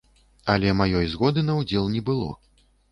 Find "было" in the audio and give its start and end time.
2.11-2.29